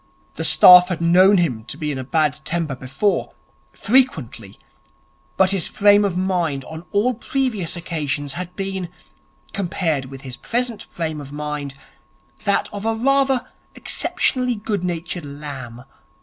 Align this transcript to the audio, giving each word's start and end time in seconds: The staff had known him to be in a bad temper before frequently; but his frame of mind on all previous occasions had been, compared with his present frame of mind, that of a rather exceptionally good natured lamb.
The 0.33 0.43
staff 0.43 0.87
had 0.87 0.99
known 0.99 1.37
him 1.37 1.63
to 1.65 1.77
be 1.77 1.91
in 1.91 1.99
a 1.99 2.03
bad 2.03 2.39
temper 2.43 2.73
before 2.73 3.35
frequently; 3.71 4.57
but 5.37 5.51
his 5.51 5.67
frame 5.67 6.03
of 6.03 6.17
mind 6.17 6.65
on 6.65 6.85
all 6.89 7.13
previous 7.13 7.75
occasions 7.75 8.33
had 8.33 8.55
been, 8.55 8.89
compared 9.53 10.05
with 10.05 10.21
his 10.21 10.37
present 10.37 10.81
frame 10.81 11.21
of 11.21 11.31
mind, 11.31 11.75
that 12.45 12.67
of 12.73 12.83
a 12.83 12.95
rather 12.95 13.47
exceptionally 13.75 14.55
good 14.55 14.83
natured 14.83 15.23
lamb. 15.25 15.83